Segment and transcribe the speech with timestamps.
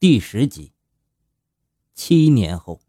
[0.00, 0.70] 第十集。
[1.92, 2.80] 七年后，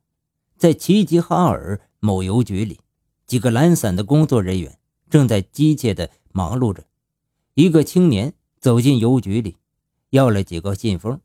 [0.58, 2.82] 在齐齐哈尔某邮局里，
[3.26, 4.78] 几个懒散的工作人员
[5.10, 6.86] 正在机械地忙碌着。
[7.56, 9.58] 一个青年走进邮局里，
[10.12, 11.20] 要了几个信封，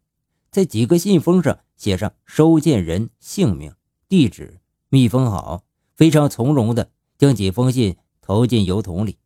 [0.51, 3.75] 在几个信封上写上收件人姓名、
[4.09, 5.65] 地址，密封好，
[5.95, 9.19] 非常从容地将几封信投进邮筒里。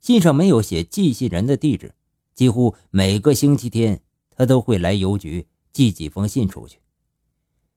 [0.00, 1.94] 信上没有写寄信人的地址。
[2.34, 6.80] 几乎每个星期天，他都会来邮局寄几封信出去。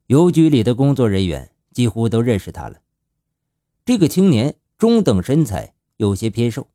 [0.07, 2.81] 邮局里的工作人员几乎都认识他了。
[3.85, 6.67] 这个青年中等身材，有些偏瘦，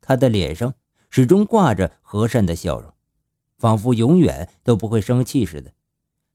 [0.00, 0.74] 他的脸上
[1.08, 2.92] 始终挂着和善的笑容，
[3.56, 5.72] 仿佛永远都不会生气似的。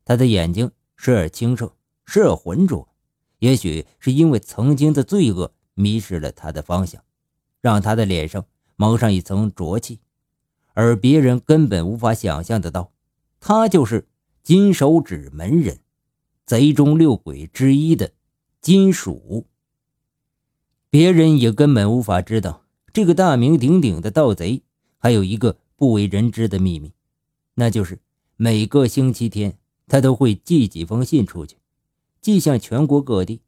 [0.05, 2.89] 他的眼睛时而清澈，时而浑浊，
[3.39, 7.03] 也许是因为曾经的罪恶迷失了他的方向，
[7.61, 9.99] 让他的脸上蒙上一层浊气。
[10.73, 12.91] 而别人根本无法想象得到，
[13.39, 14.07] 他就是
[14.49, 15.79] 金手指门人，
[16.47, 18.13] 贼中六鬼之一的
[18.61, 19.45] 金鼠。
[20.89, 24.63] 别人也根本无法知道，这个大名鼎鼎的盗贼
[24.97, 26.93] 还有一个不为人知的秘密，
[27.53, 27.99] 那就是
[28.37, 31.57] 每个星期天他都会寄几封信出去，
[32.19, 33.41] 寄向全国各地，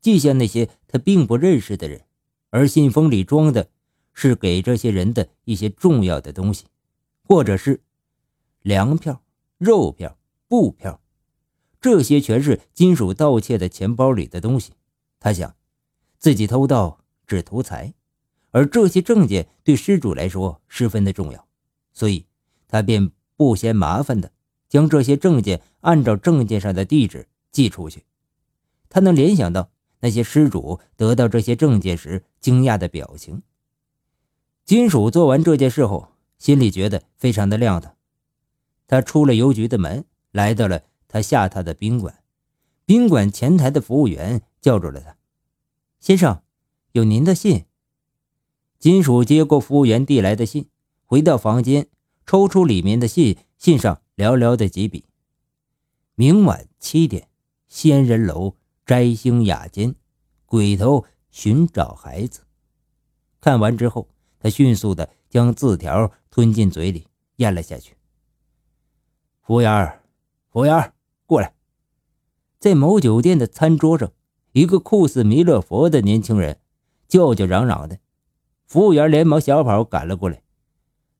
[0.00, 2.02] 寄向那些他并不认识的人，
[2.50, 3.70] 而信封里装的
[4.12, 6.64] 是给这些人的一些重要的东西。
[7.22, 7.80] 或者是
[8.62, 9.22] 粮票、
[9.56, 10.17] 肉票、
[10.48, 11.00] 布票，
[11.80, 14.72] 这些全是金属盗窃的钱包里的东西。
[15.20, 15.54] 他想，
[16.18, 17.94] 自己偷盗只图财，
[18.50, 21.46] 而这些证件对失主来说十分的重要，
[21.92, 22.26] 所以
[22.66, 24.32] 他便不嫌麻烦的
[24.68, 28.04] 将这些证件按照证件上的地址寄出去。
[28.88, 33.42] 他能联想到那些失主得到这些证件时惊讶的表情。
[34.64, 36.08] 金属做完这件事后。
[36.38, 37.96] 心里觉得非常的亮堂，
[38.86, 40.04] 他出了邮局的门，
[40.38, 42.22] 来到了他下榻的宾馆。
[42.86, 45.16] 宾馆前台的服务员叫住了他
[45.98, 46.42] ：“先生，
[46.92, 47.66] 有您的信。”
[48.78, 50.68] 金属接过服务员递来的信，
[51.04, 51.88] 回到房间，
[52.24, 55.06] 抽出里面的信，信上寥寥的几笔
[56.14, 57.28] ：“明晚七点，
[57.66, 58.54] 仙人楼
[58.86, 59.96] 摘星雅间，
[60.46, 62.42] 鬼头寻找孩子。”
[63.42, 64.08] 看完之后，
[64.38, 66.12] 他迅速的将字条。
[66.30, 67.96] 吞进嘴里，咽了下去。
[69.42, 70.00] 服务员，
[70.50, 70.92] 服务员，
[71.26, 71.52] 过来！
[72.58, 74.10] 在某酒店的餐桌上，
[74.52, 76.58] 一个酷似弥勒佛的年轻人
[77.06, 77.98] 叫叫嚷嚷的。
[78.66, 80.42] 服务员连忙小跑赶了过来。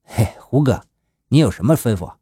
[0.02, 0.82] 嘿，胡哥，
[1.28, 2.14] 你有什么吩咐？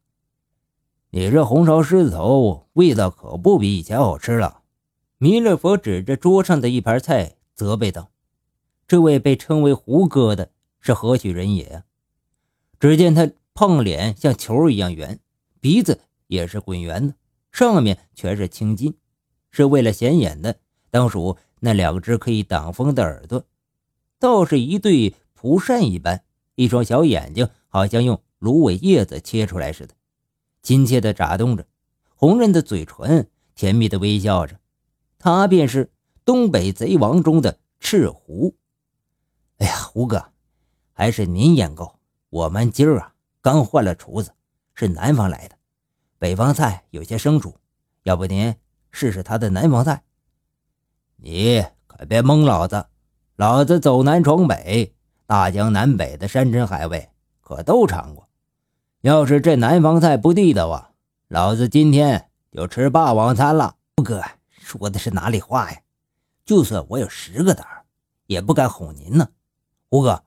[1.10, 4.62] 你这红烧狮子头味道可不比以前好吃了。
[5.18, 8.10] 弥勒佛指着桌上的一盘菜，责备道
[8.88, 10.50] ：“这位被称为胡哥的
[10.80, 11.84] 是何许人也？”
[12.80, 15.20] 只见他胖脸像球一样圆，
[15.60, 17.14] 鼻子也是滚圆的，
[17.52, 18.96] 上面全是青筋，
[19.50, 20.58] 是为了显眼的，
[20.90, 23.44] 当属那两只可以挡风的耳朵，
[24.18, 29.94] 倒是一对蒲扇一般，一双小眼睛好像用芦苇叶子切出来似的，
[30.62, 31.66] 亲切地眨动着，
[32.14, 34.58] 红润的嘴唇甜蜜地微笑着，
[35.18, 35.90] 他便是
[36.24, 38.54] 东北贼王中的赤狐。
[39.58, 40.32] 哎呀，胡哥，
[40.92, 41.98] 还是您眼高。
[42.28, 44.34] 我们今儿啊刚换了厨子，
[44.74, 45.55] 是南方来的，
[46.18, 47.58] 北方菜有些生疏，
[48.02, 48.54] 要不您
[48.90, 50.02] 试试他的南方菜？
[51.16, 52.86] 你可别蒙老子，
[53.36, 54.94] 老子走南闯北，
[55.26, 57.10] 大江南北的山珍海味
[57.40, 58.28] 可都尝过。
[59.02, 60.90] 要是这南方菜不地道啊，
[61.28, 63.76] 老子今天就吃霸王餐了。
[63.96, 65.80] 胡哥说的是哪里话呀？
[66.46, 67.84] 就算我有十个胆儿，
[68.26, 69.28] 也不敢哄您呢。
[69.90, 70.24] 胡哥，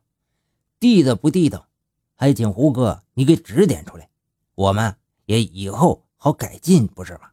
[0.79, 1.67] 地道不地道？
[2.15, 4.09] 还请胡哥你给指点出来，
[4.53, 4.95] 我们
[5.29, 7.29] 也以后好改进，不是吗？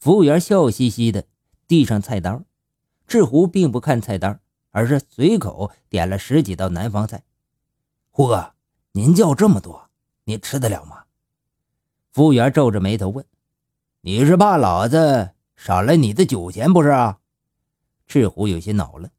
[0.00, 1.24] 服务员笑嘻嘻的
[1.68, 2.44] 递上菜单，
[3.06, 4.40] 赤狐并不看菜单，
[4.72, 7.22] 而是随口点了十几道南方菜。
[8.10, 8.54] 胡哥，
[8.90, 9.88] 您叫这么多，
[10.24, 11.04] 你吃得了吗？
[12.10, 13.24] 服务员皱着眉头问
[14.02, 17.20] ：“你是怕老子少了你的酒钱不是啊？”
[18.08, 19.10] 赤狐有些恼了：“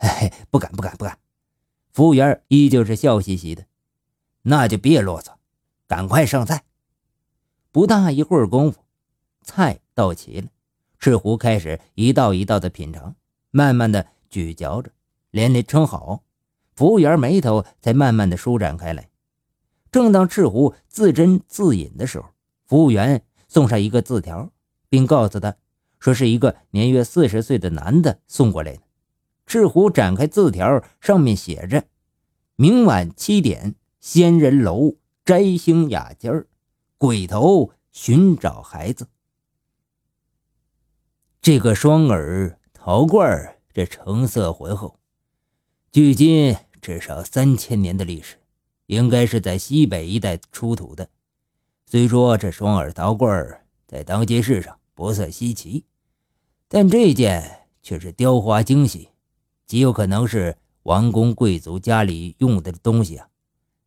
[0.00, 1.18] 嘿嘿，不敢不敢不敢。”
[1.92, 3.66] 服务员依旧是笑嘻嘻的。
[4.40, 5.34] 那就别啰嗦，
[5.86, 6.64] 赶快上菜。
[7.70, 8.80] 不大一会儿功夫，
[9.42, 10.48] 菜到齐了。
[10.98, 13.14] 赤狐开始一道一道的品尝，
[13.50, 14.90] 慢慢的咀嚼着，
[15.30, 16.24] 连连称好。
[16.74, 19.10] 服务员眉头才慢慢的舒展开来。
[19.90, 22.26] 正当赤狐自斟自饮的时候，
[22.66, 24.50] 服务员送上一个字条，
[24.88, 25.56] 并告诉他
[25.98, 28.82] 说是一个年约四十岁的男的送过来的。
[29.46, 31.84] 赤狐展开字条，上面写着
[32.56, 36.46] ：“明晚七点。”仙人楼摘星雅间儿，
[36.98, 39.08] 鬼头寻找孩子。
[41.40, 44.98] 这个双耳陶罐这成色浑厚，
[45.92, 48.36] 距今至少三千年的历史，
[48.86, 51.08] 应该是在西北一带出土的。
[51.86, 55.84] 虽说这双耳陶罐在当今世上不算稀奇，
[56.66, 59.08] 但这件却是雕花精细，
[59.66, 63.28] 极有可能是王公贵族家里用的东西啊，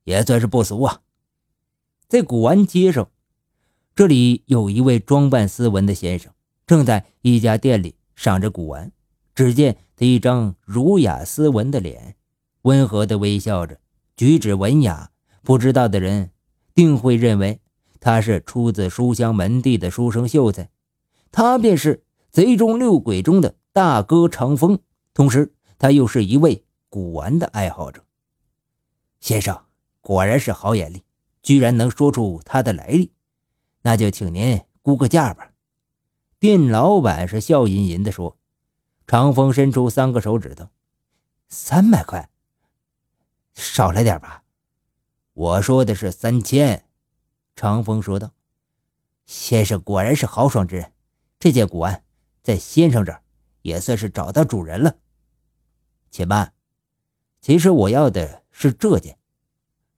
[0.06, 1.02] 也算是不俗啊。
[2.12, 3.10] 在古玩街上，
[3.96, 6.34] 这里有一位装扮斯文的先生。
[6.68, 8.92] 正在一家店里赏着古玩，
[9.34, 12.18] 只见他一张儒雅斯文的脸，
[12.64, 13.80] 温和地微笑着，
[14.18, 15.12] 举止文雅。
[15.42, 16.32] 不知道的人
[16.76, 17.62] 定会认为
[18.02, 20.70] 他是出自书香门第的书生秀才。
[21.32, 24.80] 他便是贼中六鬼中的大哥长风，
[25.14, 28.04] 同时他又是一位古玩的爱好者。
[29.22, 29.58] 先生
[30.02, 31.04] 果然是好眼力，
[31.42, 33.12] 居然能说出他的来历，
[33.82, 35.52] 那就请您估个价吧。
[36.40, 38.38] 店老板是笑吟吟地说
[39.08, 40.70] ：“长风伸出三个手指头，
[41.48, 42.30] 三百块，
[43.54, 44.44] 少了点吧？”
[45.34, 46.86] 我说的是三千。”
[47.56, 48.34] 长风说道。
[49.26, 50.92] “先生果然是豪爽之人，
[51.40, 52.04] 这件古玩
[52.42, 53.24] 在先生这儿
[53.62, 54.98] 也算是找到主人了。”
[56.12, 56.54] 且慢，
[57.40, 59.18] 其实我要的是这件。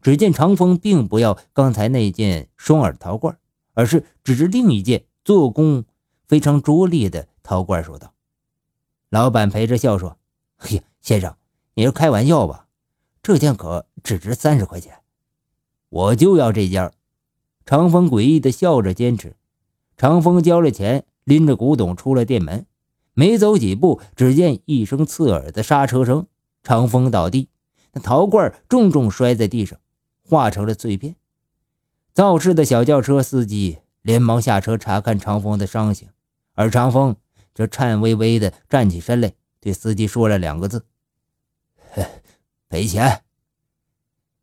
[0.04, 3.36] 只见长风并不要刚才那件双耳陶罐，
[3.74, 5.86] 而是指着另一件做工。
[6.26, 8.14] 非常拙劣的陶罐说道
[9.10, 10.18] ：“老板陪着笑说，
[10.58, 11.36] 嘿，先生，
[11.76, 12.68] 你是开玩笑吧？
[13.22, 15.00] 这件可只值三十块钱，
[15.90, 16.92] 我就要这件。”
[17.66, 19.36] 长风诡异的笑着坚持。
[19.96, 22.66] 长风交了钱，拎着古董出了店门，
[23.14, 26.26] 没走几步，只见一声刺耳的刹车声，
[26.64, 27.50] 长风倒地，
[27.92, 29.80] 那陶罐重重摔在地上，
[30.24, 31.16] 化成了碎片。
[32.14, 36.10] 肇事的小轿车司机连忙下车查看长风的伤情。
[36.56, 37.16] 而长风
[37.56, 40.86] 则颤巍巍地站起身来，对司机说了两个字
[42.70, 43.24] ：“赔钱。”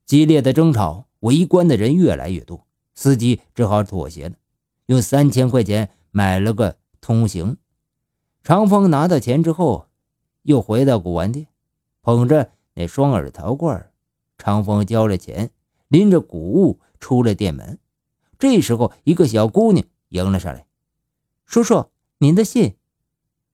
[0.07, 4.35] 激烈的争吵，围观的人越来越多，司机只好妥协了，
[4.87, 7.57] 用三千块钱买了个通行。
[8.43, 9.87] 长风拿到钱之后，
[10.43, 11.47] 又回到古玩店，
[12.03, 13.93] 捧着那双耳陶罐。
[14.37, 15.51] 长风交了钱，
[15.91, 17.79] 拎着古物出了店门。
[18.39, 20.65] 这时候，一个小姑娘迎了上来
[21.45, 21.91] ：“叔叔。”
[22.23, 22.77] 您的信，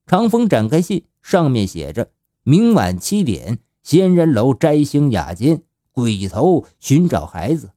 [0.06, 2.10] 长风展开信，上面写着
[2.42, 5.62] ：“明晚七点，仙人楼摘星雅间，
[5.92, 7.70] 鬼头寻找孩子。”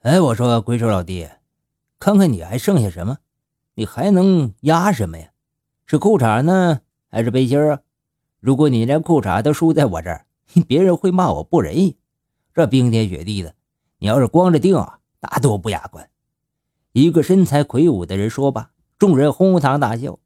[0.00, 1.28] 哎，我说鬼手老弟，
[1.98, 3.18] 看看你还剩下什么？
[3.74, 5.30] 你还能压什么呀？
[5.84, 6.80] 是裤衩呢，
[7.10, 7.80] 还是背心啊？
[8.40, 10.26] 如果你连裤衩都输在我这儿，
[10.66, 11.96] 别人会骂我不仁义。
[12.54, 13.54] 这冰天雪地的，
[13.98, 16.10] 你要是光着腚啊，那多不雅观。
[16.92, 18.70] 一个身材魁梧的人说罢。
[18.96, 20.20] 众人哄堂大笑，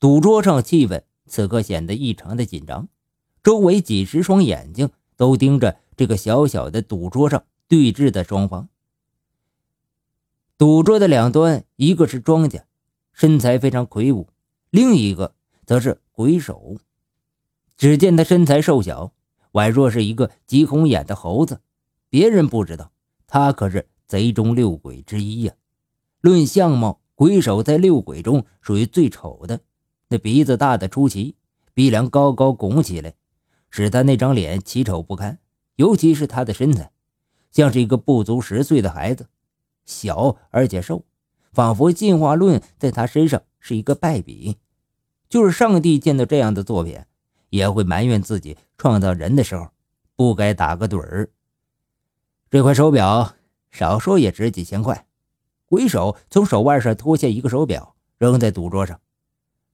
[0.00, 2.88] 赌桌上气氛此刻显得异常的紧张，
[3.42, 8.68] 周围几十双眼睛都盯着这个小小的赌桌上对峙的双方。
[10.56, 12.64] 赌桌的两端，一个是庄家，
[13.12, 14.26] 身材非常魁梧；
[14.70, 15.34] 另一个
[15.66, 16.78] 则是鬼手。
[17.76, 19.12] 只见他身材瘦小，
[19.52, 21.60] 宛若是一个急红眼的猴子。
[22.10, 22.92] 别人不知道，
[23.26, 25.54] 他可是贼中六鬼之一呀。
[26.20, 27.00] 论相貌。
[27.14, 29.60] 鬼手在六鬼中属于最丑的，
[30.08, 31.36] 那鼻子大的出奇，
[31.74, 33.12] 鼻梁高高拱起来，
[33.68, 35.38] 使他那张脸奇丑不堪。
[35.76, 36.92] 尤其是他的身材，
[37.50, 39.28] 像是一个不足十岁的孩子，
[39.84, 41.04] 小而且瘦，
[41.52, 44.56] 仿佛进化论在他身上是一个败笔。
[45.28, 47.00] 就是上帝见到这样的作品，
[47.50, 49.68] 也会埋怨自己创造人的时候
[50.16, 51.28] 不该打个盹儿。
[52.50, 53.36] 这块手表
[53.70, 55.06] 少说也值几千块。
[55.66, 59.00] 鬼手从手腕上脱下一个手表，扔在赌桌上。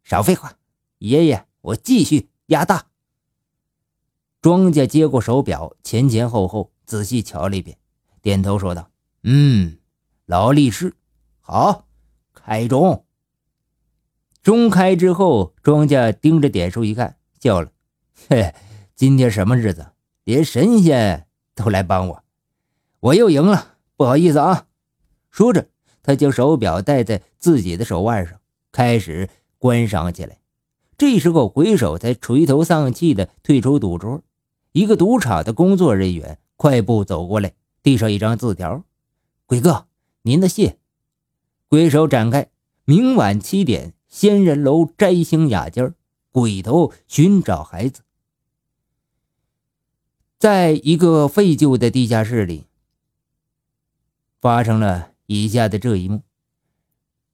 [0.04, 0.58] 少废话，
[0.98, 2.88] 爷爷，我继续压大。
[4.42, 7.78] 庄家接过手表，前前后后仔细瞧了一遍，
[8.20, 8.90] 点头说道
[9.24, 9.78] ：“嗯，
[10.26, 10.94] 劳力士，
[11.40, 11.86] 好，
[12.34, 13.06] 开中。”
[14.44, 17.72] 中开之后，庄家盯着点数一看，笑了
[18.28, 18.54] ：“嘿，
[18.94, 19.92] 今天什么日子？
[20.24, 22.22] 连神仙都来帮我，
[23.00, 24.66] 我又赢了，不好意思啊。”
[25.30, 25.68] 说着。
[26.02, 28.38] 他将手表戴在自己的手腕上，
[28.70, 30.38] 开始观赏起来。
[30.96, 34.22] 这时候，鬼手才垂头丧气地退出赌桌。
[34.70, 38.84] 一个赌场的工作人员快步走过来，递上一张字条
[39.46, 39.88] ：“鬼哥，
[40.22, 40.76] 您的信。”
[41.66, 42.50] 鬼手展开
[42.86, 45.92] ：“明晚七点，仙人楼摘星雅间，
[46.30, 48.02] 鬼头寻找孩子。”
[50.38, 52.66] 在一个废旧的地下室里，
[54.46, 55.10] 发生了。
[55.26, 56.22] 以下的这一幕，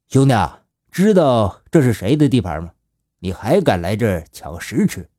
[0.09, 0.35] 兄弟，
[0.91, 2.73] 知道这是谁的地盘吗？
[3.19, 5.11] 你还敢来这儿抢食吃？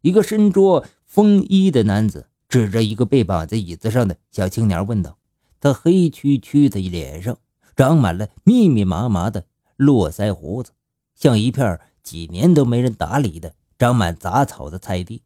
[0.00, 5.18] 一个身着风衣的男子指着一个被绑在椅子上的小青年问道
[5.60, 7.38] ：“他黑黢黢的脸上
[7.76, 9.44] 长满了密密麻麻的
[9.76, 10.72] 络腮胡子，
[11.14, 15.22] 像一片几年都没人打理的长满杂草的菜地。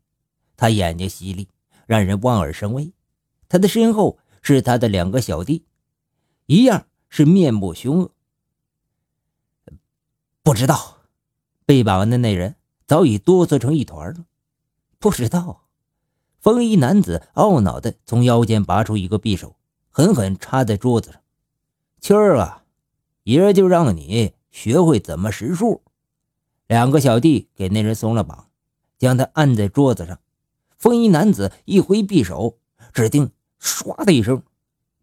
[0.54, 1.48] 他眼睛犀利，
[1.86, 2.92] 让人望而生畏。
[3.48, 5.64] 他的身后是他的两个小弟，
[6.46, 8.10] 一样是面目凶恶。
[10.42, 10.98] 不知道，
[11.64, 14.26] 被绑的那人早已哆嗦成一团了。
[14.98, 15.68] 不知道，
[16.38, 19.56] 风衣男子懊恼地从腰间拔出一个匕首，
[19.88, 21.20] 狠狠插在桌子上。
[22.00, 22.64] 秋儿啊，
[23.22, 25.82] 爷就让你学会怎么识数。
[26.66, 28.50] 两个小弟给那人松了绑，
[28.98, 30.20] 将他按在桌子上。
[30.76, 32.58] 风衣男子一挥匕首，
[32.92, 34.42] 只听“唰”的一声，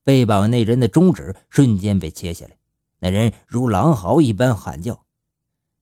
[0.04, 2.58] 被绑那人的中指瞬间被切下来。
[3.00, 5.04] 那人如狼嚎一般喊叫。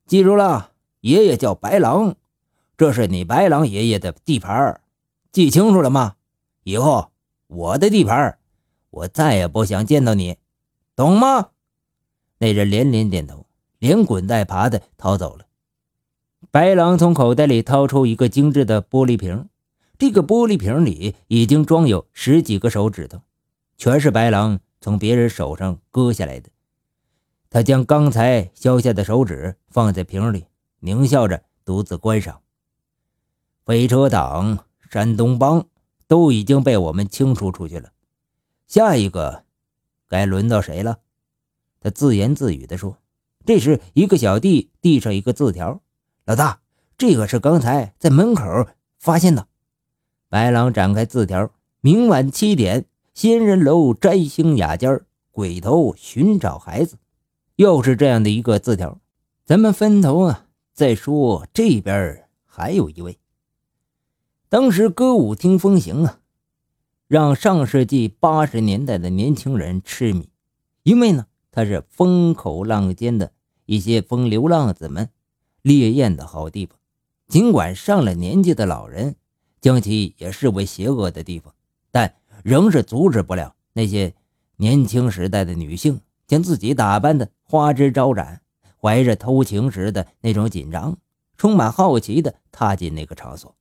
[0.06, 0.72] 记住了，
[1.02, 2.16] 爷爷叫白狼，
[2.78, 4.82] 这是你白狼爷爷的地盘
[5.32, 6.16] 记清楚了吗？
[6.64, 7.12] 以后
[7.48, 8.38] 我的地盘
[8.90, 10.38] 我再也不想见到你，
[10.96, 11.50] 懂吗？
[12.40, 13.46] 那人连连点头，
[13.80, 15.46] 连滚带爬的逃走了。
[16.52, 19.50] 白狼从口袋里掏出一个精致的玻璃瓶，
[19.98, 23.22] 这个玻璃瓶里已经装有十几个手指头，
[23.80, 26.50] 全是白狼从别人手上割下来的。
[27.50, 30.48] 他将刚才削下的手指放在瓶里，
[30.82, 32.42] 狞笑着独自观赏。
[33.66, 35.66] 飞车党、山东帮
[36.08, 37.94] 都已经被我们清除出去了，
[38.68, 39.46] 下一个
[40.10, 41.00] 该轮到谁了？
[41.80, 42.98] 他自言自语地说。
[43.46, 45.82] 这时，一个小弟递上一个字条
[46.26, 46.60] ：“老大，
[46.98, 48.68] 这个是刚才在门口
[49.00, 49.48] 发现的。”
[50.28, 52.86] 白狼展开字条：“明晚七点，
[53.22, 57.00] 仙人楼摘星雅间，鬼头寻找孩子。”
[57.58, 59.02] 又是这样的一个字条，
[59.44, 60.46] 咱们分头啊。
[60.72, 63.20] 再说这边还有一位，
[64.48, 66.22] 当时歌舞厅风行啊，
[67.10, 70.30] 让上世纪八十年代的年轻人痴迷，
[70.84, 73.34] 因为呢，它是风口浪尖的
[73.66, 75.10] 一些风流浪子们
[75.62, 76.80] 猎艳的好地方。
[77.28, 79.18] 尽管上了年纪的老人
[79.60, 81.54] 将其也视为邪恶的地方，
[82.44, 84.14] 仍是阻止不了那些
[84.58, 86.02] 年轻时代的女性。
[86.28, 88.40] 将自己打扮的花枝招展，
[88.80, 90.96] 怀着偷情时的那种紧张，
[91.38, 93.56] 充满好奇的踏进那个场所。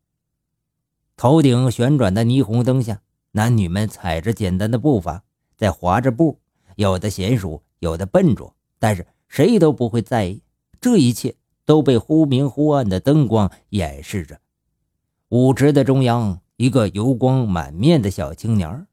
[1.17, 3.01] 头顶旋转的霓虹灯下，
[3.33, 5.23] 男女们踩着简单的步伐，
[5.57, 6.39] 在划着步，
[6.77, 10.43] 有的娴熟，有的笨拙，但是谁都不会在意。
[10.79, 14.39] 这一切都被忽明忽暗的灯光掩饰着。
[15.31, 18.89] 舞池的中央，一个油光满面的小青年，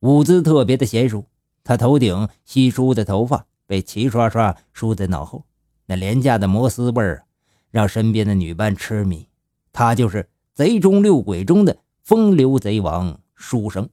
[0.00, 1.26] 舞姿特别的娴熟。
[1.62, 5.44] 他头顶稀疏的头发被齐刷刷梳在脑后，
[5.84, 7.26] 那廉价的摩丝味儿
[7.70, 9.28] 让身边的女伴痴迷。
[9.74, 10.22] 他就是
[10.54, 13.90] 《贼中六鬼》中的风流贼王书生。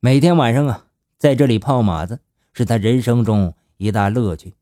[0.00, 0.86] 每天晚上啊，
[1.18, 2.20] 在这里泡马子
[2.54, 4.54] 是他人生中一大乐趣。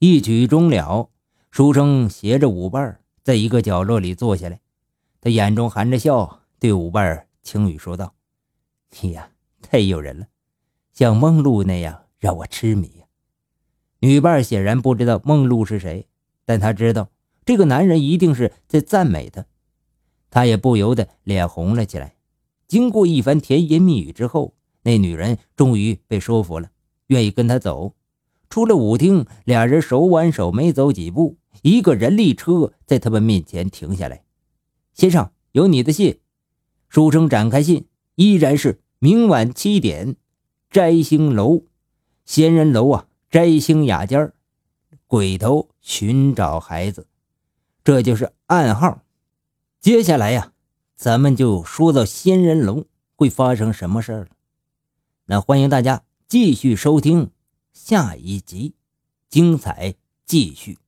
[0.00, 1.08] 一曲终了，
[1.52, 4.58] 书生携着舞伴在一个角落里坐下来，
[5.20, 8.14] 他眼中含着笑，对舞伴轻语说道
[9.02, 10.28] ：“你呀，太诱人了。”
[10.94, 13.04] 像梦露那样让我痴迷呀！
[13.98, 16.08] 女伴显然不知道梦露是谁，
[16.46, 17.10] 但她知道
[17.44, 19.44] 这个男人一定是在赞美她，
[20.30, 22.16] 她也不由得脸红了起来。
[22.66, 24.54] 经过一番甜言蜜语之后，
[24.84, 26.70] 那女人终于被说服了，
[27.08, 27.92] 愿意跟他走。
[28.48, 34.24] 出了舞厅，俩人手挽手，没走几步，一个人力车在他们面前停下来。
[34.94, 36.20] 先生，有你的信。
[36.94, 40.14] 书生展开信，依然是明晚七点。
[40.70, 41.64] 摘星楼，
[42.24, 43.08] 仙人楼啊！
[43.28, 44.32] 摘星雅间
[45.08, 47.08] 鬼头寻找孩子，
[47.82, 49.02] 这就是暗号。
[49.80, 50.52] 接下来呀，
[50.94, 52.84] 咱们就说到仙人楼
[53.16, 54.28] 会发生什么事儿了。
[55.26, 57.32] 那欢迎大家继续收听
[57.72, 58.76] 下一集，
[59.28, 60.78] 精彩继续。